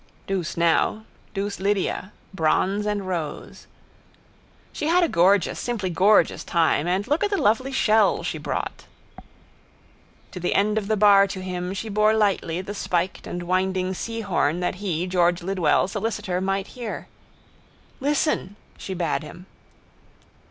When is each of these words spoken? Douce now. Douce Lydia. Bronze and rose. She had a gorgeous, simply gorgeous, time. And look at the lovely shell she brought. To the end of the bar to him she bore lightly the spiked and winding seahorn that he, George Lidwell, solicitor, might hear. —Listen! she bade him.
Douce 0.25 0.57
now. 0.57 1.05
Douce 1.35 1.59
Lydia. 1.59 2.11
Bronze 2.33 2.87
and 2.87 3.07
rose. 3.07 3.67
She 4.73 4.87
had 4.87 5.03
a 5.03 5.07
gorgeous, 5.07 5.59
simply 5.59 5.91
gorgeous, 5.91 6.43
time. 6.43 6.87
And 6.87 7.07
look 7.07 7.23
at 7.23 7.29
the 7.29 7.37
lovely 7.37 7.71
shell 7.71 8.23
she 8.23 8.39
brought. 8.39 8.85
To 10.31 10.39
the 10.39 10.55
end 10.55 10.79
of 10.79 10.87
the 10.87 10.97
bar 10.97 11.27
to 11.27 11.41
him 11.43 11.71
she 11.75 11.87
bore 11.87 12.15
lightly 12.15 12.61
the 12.61 12.73
spiked 12.73 13.27
and 13.27 13.43
winding 13.43 13.93
seahorn 13.93 14.59
that 14.59 14.73
he, 14.81 15.05
George 15.05 15.43
Lidwell, 15.43 15.87
solicitor, 15.87 16.41
might 16.41 16.69
hear. 16.73 17.05
—Listen! 17.99 18.55
she 18.79 18.95
bade 18.95 19.21
him. 19.21 19.45